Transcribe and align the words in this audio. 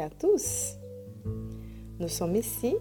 à 0.00 0.08
tous. 0.08 0.76
Nous 1.98 2.08
sommes 2.08 2.36
ici 2.36 2.74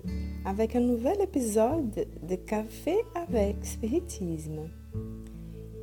avec 0.45 0.75
un 0.75 0.79
nouvel 0.79 1.19
épisode 1.21 2.07
de 2.23 2.35
Café 2.35 2.95
avec 3.13 3.57
Spiritisme. 3.65 4.69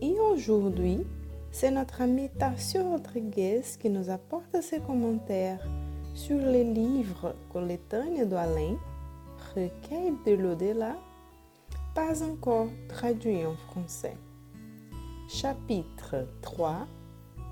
Et 0.00 0.14
aujourd'hui, 0.18 1.06
c'est 1.50 1.70
notre 1.70 2.00
ami 2.00 2.30
Tarsio 2.38 2.82
Rodriguez 2.82 3.62
qui 3.78 3.90
nous 3.90 4.08
apporte 4.08 4.62
ses 4.62 4.80
commentaires 4.80 5.66
sur 6.14 6.38
les 6.38 6.64
livres 6.64 7.34
Coletânea 7.52 8.24
do 8.24 8.36
Além, 8.36 8.78
Recueil 9.54 10.14
de 10.26 10.32
l'au-delà, 10.32 10.96
pas 11.94 12.22
encore 12.22 12.68
traduit 12.88 13.44
en 13.44 13.56
français. 13.70 14.16
Chapitre 15.28 16.26
3, 16.40 16.86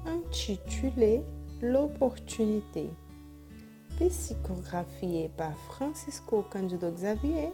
intitulé 0.07 1.23
L'opportunité, 1.61 2.91
psychographié 4.01 5.31
par 5.37 5.57
Francisco 5.69 6.45
Candido 6.51 6.91
Xavier, 6.91 7.51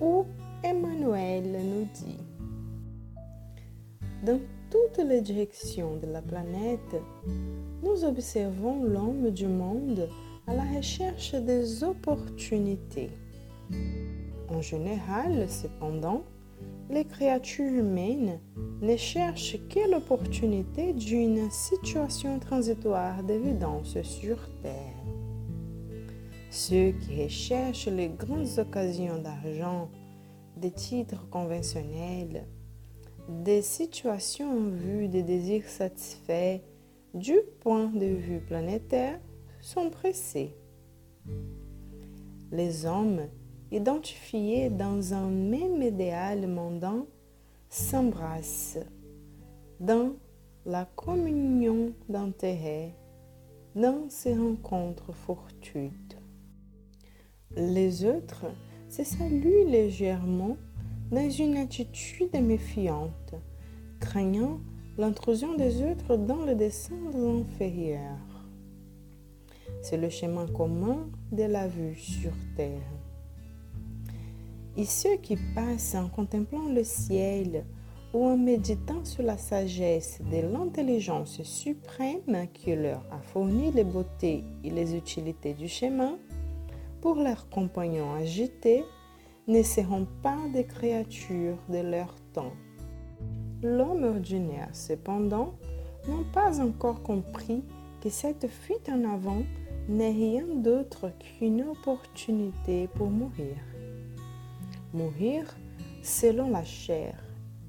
où 0.00 0.24
Emmanuel 0.62 1.44
nous 1.44 1.88
dit 1.94 2.20
Dans 4.24 4.40
toutes 4.70 5.04
les 5.04 5.20
directions 5.20 5.96
de 5.96 6.06
la 6.06 6.22
planète, 6.22 6.96
nous 7.82 8.04
observons 8.04 8.82
l'homme 8.82 9.30
du 9.30 9.46
monde 9.46 10.08
à 10.46 10.54
la 10.54 10.64
recherche 10.76 11.34
des 11.34 11.84
opportunités. 11.84 13.10
En 14.48 14.60
général, 14.60 15.48
cependant, 15.48 16.24
les 16.90 17.04
créatures 17.04 17.72
humaines 17.72 18.40
ne 18.82 18.96
cherchent 18.96 19.58
que 19.68 19.90
l'opportunité 19.90 20.92
d'une 20.92 21.50
situation 21.50 22.38
transitoire 22.38 23.22
d'évidence 23.22 24.00
sur 24.02 24.36
Terre. 24.62 25.13
Ceux 26.56 26.92
qui 26.92 27.24
recherchent 27.24 27.88
les 27.88 28.08
grandes 28.08 28.60
occasions 28.60 29.18
d'argent, 29.18 29.90
des 30.56 30.70
titres 30.70 31.28
conventionnels, 31.28 32.46
des 33.28 33.60
situations 33.60 34.52
en 34.52 34.70
vue 34.70 35.08
des 35.08 35.24
désirs 35.24 35.68
satisfaits 35.68 36.60
du 37.12 37.34
point 37.58 37.88
de 37.88 38.06
vue 38.06 38.38
planétaire 38.38 39.18
sont 39.60 39.90
pressés. 39.90 40.54
Les 42.52 42.86
hommes 42.86 43.26
identifiés 43.72 44.70
dans 44.70 45.12
un 45.12 45.30
même 45.30 45.82
idéal 45.82 46.46
mondain 46.46 47.04
s'embrassent 47.68 48.78
dans 49.80 50.12
la 50.64 50.84
communion 50.84 51.92
d'intérêts, 52.08 52.94
dans 53.74 54.08
ces 54.08 54.38
rencontres 54.38 55.12
fortuites. 55.12 56.03
Les 57.56 58.04
autres 58.04 58.46
se 58.88 59.04
saluent 59.04 59.68
légèrement 59.68 60.56
dans 61.12 61.30
une 61.30 61.56
attitude 61.56 62.34
méfiante, 62.34 63.34
craignant 64.00 64.58
l'intrusion 64.98 65.54
des 65.56 65.82
autres 65.82 66.16
dans 66.16 66.44
le 66.44 66.56
dessin 66.56 66.96
inférieur. 67.14 68.18
C'est 69.82 69.98
le 69.98 70.08
chemin 70.08 70.46
commun 70.48 71.08
de 71.30 71.44
la 71.44 71.68
vue 71.68 71.94
sur 71.94 72.32
Terre. 72.56 72.90
Et 74.76 74.84
ceux 74.84 75.16
qui 75.22 75.36
passent 75.54 75.94
en 75.94 76.08
contemplant 76.08 76.68
le 76.68 76.82
ciel 76.82 77.64
ou 78.12 78.24
en 78.24 78.36
méditant 78.36 79.04
sur 79.04 79.22
la 79.22 79.36
sagesse 79.36 80.20
de 80.30 80.52
l'intelligence 80.52 81.40
suprême 81.42 82.48
qui 82.52 82.74
leur 82.74 83.04
a 83.12 83.20
fourni 83.20 83.70
les 83.70 83.84
beautés 83.84 84.42
et 84.64 84.70
les 84.70 84.96
utilités 84.96 85.52
du 85.52 85.68
chemin, 85.68 86.18
pour 87.04 87.16
leurs 87.16 87.50
compagnons 87.50 88.14
agités, 88.14 88.82
ne 89.46 89.62
seront 89.62 90.06
pas 90.22 90.38
des 90.54 90.64
créatures 90.64 91.58
de 91.68 91.80
leur 91.80 92.14
temps. 92.32 92.54
L'homme 93.62 94.04
ordinaire, 94.04 94.70
cependant, 94.72 95.52
n'a 96.08 96.24
pas 96.32 96.62
encore 96.62 97.02
compris 97.02 97.62
que 98.00 98.08
cette 98.08 98.48
fuite 98.48 98.88
en 98.88 99.04
avant 99.04 99.42
n'est 99.86 100.12
rien 100.12 100.46
d'autre 100.46 101.10
qu'une 101.18 101.64
opportunité 101.64 102.88
pour 102.94 103.10
mourir. 103.10 103.58
Mourir 104.94 105.44
selon 106.02 106.48
la 106.48 106.64
chair 106.64 107.22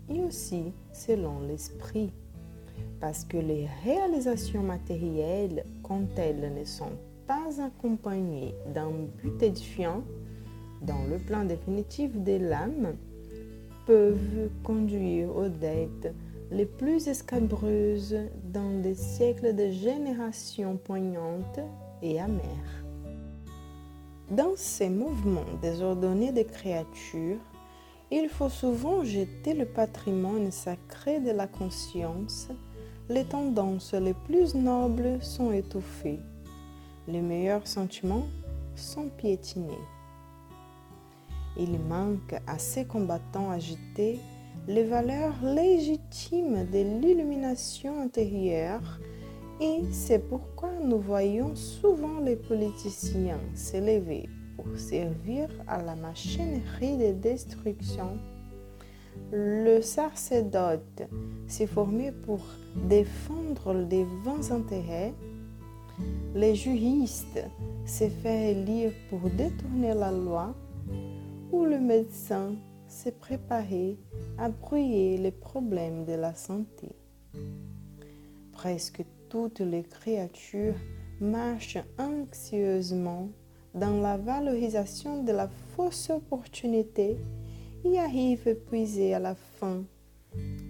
et 0.07 0.21
aussi 0.21 0.71
selon 0.93 1.41
l'esprit, 1.41 2.13
parce 3.01 3.25
que 3.25 3.35
les 3.35 3.67
réalisations 3.83 4.63
matérielles, 4.63 5.65
quand 5.83 6.07
elles 6.15 6.53
ne 6.57 6.63
sont 6.63 6.93
pas 7.27 7.61
accompagnées 7.61 8.53
d'un 8.73 8.91
but 9.21 9.41
édifiant, 9.41 10.03
dans 10.81 11.03
le 11.09 11.17
plan 11.17 11.45
définitif 11.45 12.15
de 12.15 12.37
l'âme, 12.37 12.95
peuvent 13.85 14.49
conduire 14.63 15.35
aux 15.35 15.49
dettes 15.49 16.13
les 16.51 16.65
plus 16.65 17.07
escabreuses 17.07 18.17
dans 18.53 18.81
des 18.81 18.95
siècles 18.95 19.55
de 19.55 19.69
générations 19.69 20.77
poignantes 20.77 21.59
et 22.01 22.19
amères. 22.19 22.83
Dans 24.31 24.53
ces 24.55 24.89
mouvements 24.89 25.45
désordonnés 25.61 26.31
des 26.31 26.45
créatures, 26.45 27.39
il 28.11 28.29
faut 28.29 28.49
souvent 28.49 29.03
jeter 29.03 29.53
le 29.53 29.65
patrimoine 29.65 30.51
sacré 30.51 31.19
de 31.19 31.31
la 31.31 31.47
conscience. 31.47 32.47
Les 33.09 33.23
tendances 33.23 33.93
les 33.93 34.13
plus 34.13 34.55
nobles 34.55 35.21
sont 35.21 35.51
étouffées. 35.51 36.19
Les 37.07 37.21
meilleurs 37.21 37.67
sentiments 37.67 38.27
sont 38.75 39.09
piétinés. 39.09 39.79
Il 41.57 41.79
manque 41.79 42.35
à 42.47 42.57
ces 42.57 42.85
combattants 42.85 43.49
agités 43.49 44.19
les 44.67 44.83
valeurs 44.83 45.35
légitimes 45.43 46.65
de 46.71 46.99
l'illumination 46.99 48.01
intérieure 48.01 48.99
et 49.61 49.83
c'est 49.91 50.27
pourquoi 50.27 50.71
nous 50.83 50.99
voyons 50.99 51.55
souvent 51.55 52.19
les 52.19 52.35
politiciens 52.35 53.39
s'élever 53.53 54.27
pour 54.57 54.77
servir 54.77 55.47
à 55.67 55.81
la 55.81 55.95
machinerie 55.95 56.97
de 56.97 57.11
destruction. 57.13 58.17
Le 59.31 59.81
sacerdote 59.81 61.03
s'est 61.47 61.67
formé 61.67 62.11
pour 62.11 62.39
défendre 62.87 63.73
les 63.73 64.05
vains 64.25 64.51
intérêts. 64.51 65.13
Les 66.33 66.55
juristes 66.55 67.43
s'est 67.85 68.09
fait 68.09 68.51
élire 68.51 68.91
pour 69.09 69.29
détourner 69.29 69.93
la 69.93 70.11
loi. 70.11 70.55
Ou 71.51 71.65
le 71.65 71.79
médecin 71.79 72.55
s'est 72.87 73.13
préparé 73.13 73.97
à 74.37 74.49
brouiller 74.49 75.17
les 75.17 75.31
problèmes 75.31 76.05
de 76.05 76.13
la 76.13 76.33
santé. 76.33 76.89
Presque 78.51 79.03
toutes 79.29 79.59
les 79.59 79.83
créatures 79.83 80.75
marchent 81.19 81.83
anxieusement 81.97 83.29
dans 83.73 83.99
la 84.01 84.17
valorisation 84.17 85.23
de 85.23 85.31
la 85.31 85.47
fausse 85.47 86.09
opportunité 86.09 87.17
et 87.83 87.99
arrivent 87.99 88.47
épuisées 88.47 89.13
à 89.13 89.19
la 89.19 89.35
fin 89.35 89.83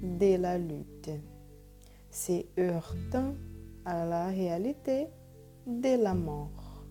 de 0.03 0.35
la 0.38 0.57
lutte, 0.57 1.11
se 2.09 2.44
heurtant 2.59 3.35
à 3.85 4.05
la 4.05 4.27
réalité 4.27 5.07
de 5.67 6.01
la 6.01 6.13
mort, 6.13 6.83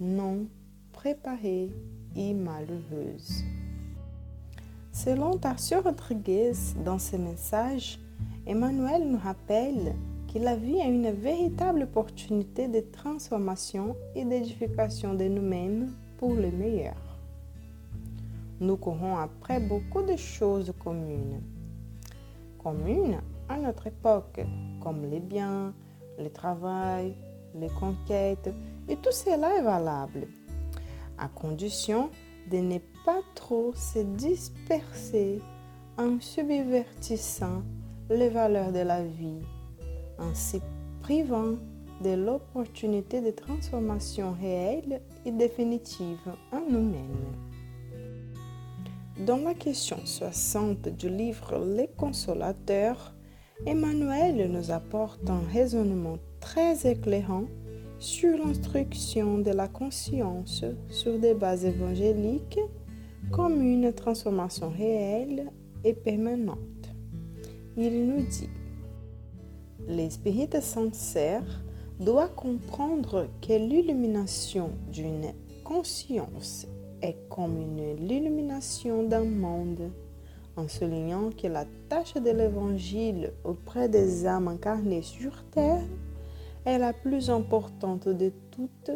non 0.00 0.46
préparée 0.92 1.70
et 2.16 2.34
malheureuse. 2.34 3.44
Selon 4.92 5.38
Tarcio 5.38 5.80
Rodriguez, 5.80 6.52
dans 6.84 6.98
ses 6.98 7.18
messages, 7.18 8.00
Emmanuel 8.46 9.08
nous 9.08 9.18
rappelle 9.18 9.94
que 10.32 10.40
la 10.40 10.56
vie 10.56 10.78
est 10.78 10.88
une 10.88 11.12
véritable 11.12 11.82
opportunité 11.82 12.66
de 12.66 12.80
transformation 12.80 13.94
et 14.16 14.24
d'édification 14.24 15.14
de 15.14 15.24
nous-mêmes 15.24 15.92
pour 16.18 16.34
le 16.34 16.50
meilleur. 16.50 16.96
Nous 18.60 18.76
courons 18.76 19.16
après 19.16 19.60
beaucoup 19.60 20.02
de 20.02 20.16
choses 20.16 20.72
communes. 20.82 21.40
Communes 22.58 23.20
à 23.48 23.56
notre 23.56 23.86
époque, 23.86 24.40
comme 24.82 25.06
les 25.08 25.20
biens, 25.20 25.72
le 26.18 26.30
travail, 26.30 27.14
les 27.54 27.68
conquêtes, 27.68 28.50
et 28.88 28.96
tout 28.96 29.12
cela 29.12 29.56
est 29.56 29.62
valable, 29.62 30.28
à 31.18 31.28
condition 31.28 32.10
de 32.50 32.58
ne 32.58 32.78
pas 33.04 33.20
trop 33.34 33.72
se 33.74 33.98
disperser 34.00 35.40
en 35.98 36.20
subvertissant 36.20 37.62
les 38.10 38.28
valeurs 38.28 38.72
de 38.72 38.80
la 38.80 39.02
vie 39.02 39.42
en 40.18 40.34
se 40.34 40.56
privant 41.02 41.54
de 42.02 42.10
l'opportunité 42.10 43.20
de 43.20 43.30
transformation 43.30 44.34
réelle 44.40 45.00
et 45.24 45.32
définitive 45.32 46.32
en 46.52 46.60
nous-mêmes. 46.60 47.34
Dans 49.26 49.38
la 49.38 49.54
question 49.54 49.98
60 50.04 50.88
du 50.88 51.08
livre 51.08 51.58
Les 51.76 51.88
Consolateurs, 51.88 53.14
Emmanuel 53.66 54.50
nous 54.50 54.70
apporte 54.70 55.28
un 55.28 55.42
raisonnement 55.52 56.18
très 56.40 56.90
éclairant 56.90 57.44
sur 57.98 58.38
l'instruction 58.38 59.38
de 59.38 59.50
la 59.50 59.66
conscience 59.66 60.64
sur 60.88 61.18
des 61.18 61.34
bases 61.34 61.64
évangéliques 61.64 62.60
comme 63.32 63.60
une 63.60 63.92
transformation 63.92 64.70
réelle 64.70 65.50
et 65.84 65.92
permanente. 65.92 66.58
Il 67.76 68.06
nous 68.06 68.22
dit, 68.22 68.48
l'esprit 69.88 70.48
sincère 70.60 71.62
doit 71.98 72.28
comprendre 72.28 73.28
que 73.40 73.54
l'illumination 73.54 74.70
d'une 74.92 75.32
conscience 75.64 76.66
est 77.02 77.16
comme 77.28 77.58
l'illumination 77.98 79.02
d'un 79.02 79.24
monde, 79.24 79.90
en 80.58 80.66
soulignant 80.66 81.30
que 81.30 81.46
la 81.46 81.64
tâche 81.88 82.14
de 82.14 82.30
l'Évangile 82.30 83.32
auprès 83.44 83.88
des 83.88 84.26
âmes 84.26 84.48
incarnées 84.48 85.02
sur 85.02 85.44
terre 85.52 85.84
est 86.64 86.78
la 86.78 86.92
plus 86.92 87.30
importante 87.30 88.08
de 88.08 88.32
toutes, 88.50 88.90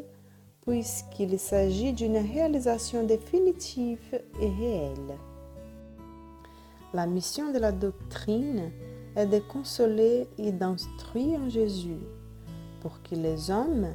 puisqu'il 0.66 1.38
s'agit 1.38 1.92
d'une 1.92 2.16
réalisation 2.16 3.04
définitive 3.04 4.20
et 4.40 4.48
réelle. 4.48 5.16
La 6.92 7.06
mission 7.06 7.52
de 7.52 7.58
la 7.58 7.70
doctrine 7.70 8.70
est 9.14 9.26
de 9.26 9.38
consoler 9.38 10.26
et 10.38 10.50
d'instruire 10.50 11.48
Jésus 11.48 12.00
pour 12.80 13.02
que 13.02 13.14
les 13.14 13.50
hommes 13.50 13.94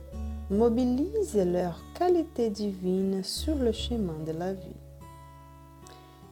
mobilisent 0.49 1.35
leur 1.35 1.83
qualité 1.93 2.49
divine 2.49 3.23
sur 3.23 3.55
le 3.55 3.73
chemin 3.73 4.17
de 4.25 4.31
la 4.31 4.53
vie. 4.53 4.86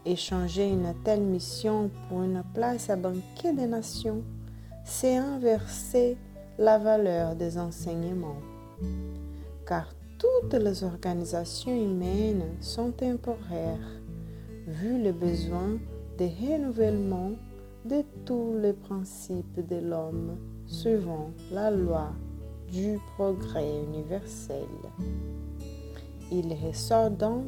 Échanger 0.06 0.70
une 0.70 0.94
telle 1.04 1.24
mission 1.24 1.90
pour 2.08 2.22
une 2.22 2.44
place 2.54 2.92
à 2.92 2.96
banquet 2.96 3.54
des 3.54 3.66
nations, 3.66 4.22
c'est 4.84 5.18
inverser 5.18 6.16
la 6.60 6.78
valeur 6.78 7.36
des 7.36 7.58
enseignements. 7.58 8.42
Car 9.66 9.96
toutes 10.20 10.54
les 10.54 10.84
organisations 10.84 11.76
humaines 11.76 12.46
sont 12.62 12.92
temporaires, 12.92 14.00
vu 14.68 15.02
le 15.02 15.12
besoin 15.12 15.80
de 16.20 16.26
renouvellement 16.26 17.32
de 17.84 18.04
tous 18.26 18.56
les 18.62 18.74
principes 18.74 19.68
de 19.68 19.78
l'homme 19.78 20.38
suivant 20.68 21.32
la 21.52 21.72
loi 21.72 22.14
du 22.72 23.00
progrès 23.16 23.84
universel. 23.88 24.68
Il 26.32 26.54
ressort 26.64 27.10
donc 27.10 27.48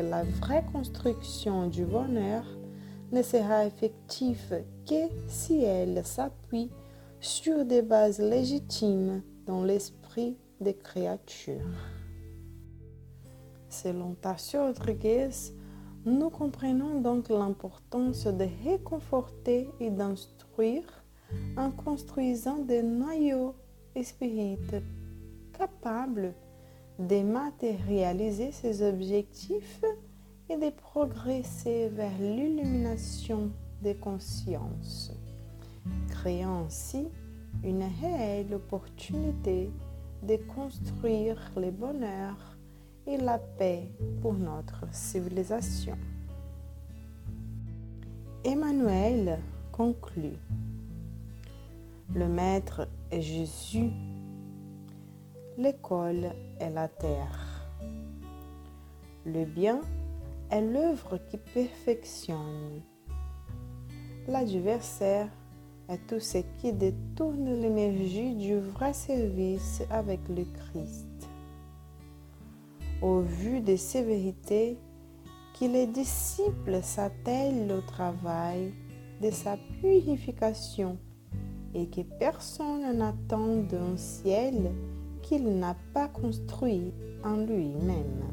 la 0.00 0.24
vraie 0.24 0.64
construction 0.72 1.66
du 1.66 1.84
bonheur 1.84 2.44
ne 3.12 3.22
sera 3.22 3.66
effective 3.66 4.64
que 4.88 5.08
si 5.26 5.62
elle 5.62 6.04
s'appuie 6.04 6.70
sur 7.20 7.64
des 7.64 7.82
bases 7.82 8.18
légitimes 8.18 9.22
dans 9.46 9.64
l'esprit 9.64 10.36
des 10.60 10.74
créatures. 10.74 11.60
Selon 13.68 14.14
Tassio 14.14 14.66
Rodriguez, 14.66 15.30
nous 16.04 16.30
comprenons 16.30 17.00
donc 17.00 17.28
l'importance 17.28 18.26
de 18.26 18.46
réconforter 18.64 19.68
et 19.78 19.90
d'instruire 19.90 20.84
en 21.56 21.70
construisant 21.70 22.58
des 22.58 22.82
noyaux 22.82 23.54
spirituels 24.02 24.82
capables 25.56 26.34
de 27.08 27.22
matérialiser 27.22 28.52
ses 28.52 28.82
objectifs 28.86 29.84
et 30.48 30.56
de 30.56 30.70
progresser 30.70 31.88
vers 31.88 32.16
l'illumination 32.18 33.50
des 33.82 33.94
consciences, 33.94 35.12
créant 36.10 36.64
ainsi 36.66 37.08
une 37.64 37.84
réelle 38.00 38.54
opportunité 38.54 39.70
de 40.22 40.36
construire 40.54 41.50
le 41.56 41.70
bonheur 41.70 42.36
et 43.06 43.16
la 43.16 43.38
paix 43.38 43.88
pour 44.20 44.34
notre 44.34 44.84
civilisation. 44.92 45.96
Emmanuel 48.44 49.38
conclut. 49.72 50.38
Le 52.14 52.28
Maître 52.28 52.88
Jésus. 53.10 53.90
L'école 55.58 56.32
est 56.60 56.70
la 56.70 56.88
terre. 56.88 57.66
Le 59.24 59.44
bien 59.44 59.80
est 60.50 60.62
l'œuvre 60.62 61.18
qui 61.28 61.36
perfectionne. 61.36 62.82
L'adversaire 64.28 65.28
est 65.88 66.06
tout 66.06 66.20
ce 66.20 66.38
qui 66.58 66.72
détourne 66.72 67.60
l'énergie 67.60 68.34
du 68.34 68.58
vrai 68.58 68.92
service 68.92 69.82
avec 69.90 70.20
le 70.28 70.44
Christ 70.44 71.06
au 73.02 73.20
vu 73.20 73.60
de 73.60 73.74
ces 73.74 74.02
vérités, 74.02 74.78
que 75.58 75.64
les 75.66 75.86
disciples 75.86 76.80
s'attellent 76.82 77.70
au 77.72 77.80
travail 77.82 78.72
de 79.20 79.30
sa 79.30 79.56
purification 79.80 80.96
et 81.74 81.88
que 81.88 82.02
personne 82.18 82.96
n'attend 82.96 83.56
d'un 83.56 83.96
ciel 83.96 84.72
qu'il 85.22 85.58
n'a 85.58 85.76
pas 85.94 86.08
construit 86.08 86.92
en 87.24 87.36
lui-même. 87.36 88.24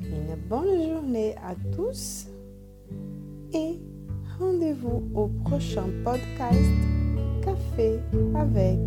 Une 0.00 0.36
bonne 0.48 0.88
journée 0.88 1.34
à 1.36 1.54
tous 1.74 2.26
et 3.54 3.78
rendez-vous 4.38 5.02
au 5.14 5.28
prochain 5.44 5.88
podcast 6.04 6.58
Café 7.42 8.00
avec 8.34 8.78